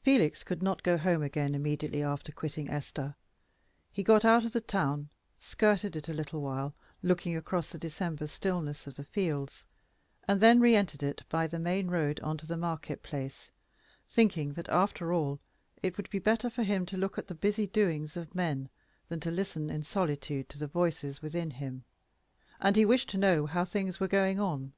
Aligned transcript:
_Felix 0.02 0.42
could 0.42 0.62
not 0.62 0.82
go 0.82 0.96
home 0.96 1.22
again 1.22 1.54
immediately 1.54 2.02
after 2.02 2.32
quitting 2.32 2.70
Esther. 2.70 3.14
He 3.92 4.02
got 4.02 4.24
out 4.24 4.42
of 4.46 4.52
the 4.52 4.62
town, 4.62 5.10
skirted 5.38 5.94
it 5.96 6.08
a 6.08 6.14
little 6.14 6.40
while, 6.40 6.74
looking 7.02 7.36
across 7.36 7.68
the 7.68 7.78
December 7.78 8.26
stillness 8.26 8.86
of 8.86 8.96
the 8.96 9.04
fields, 9.04 9.66
and 10.26 10.40
then 10.40 10.60
re 10.60 10.74
entered 10.74 11.02
it 11.02 11.24
by 11.28 11.46
the 11.46 11.58
main 11.58 11.88
road 11.88 12.20
into 12.24 12.46
the 12.46 12.56
market 12.56 13.02
place, 13.02 13.50
thinking 14.08 14.54
that, 14.54 14.70
after 14.70 15.12
all, 15.12 15.40
it 15.82 15.98
would 15.98 16.08
be 16.08 16.18
better 16.18 16.48
for 16.48 16.62
him 16.62 16.86
to 16.86 16.96
look 16.96 17.18
at 17.18 17.26
the 17.26 17.34
busy 17.34 17.66
doings 17.66 18.16
of 18.16 18.34
men 18.34 18.70
than 19.10 19.20
to 19.20 19.30
listen 19.30 19.68
in 19.68 19.82
solitude 19.82 20.48
to 20.48 20.58
the 20.58 20.68
voices 20.68 21.20
within 21.20 21.50
him; 21.50 21.84
and 22.62 22.76
he 22.76 22.86
wished 22.86 23.10
to 23.10 23.18
know 23.18 23.44
how 23.44 23.66
things 23.66 24.00
were 24.00 24.08
going 24.08 24.40
on. 24.40 24.72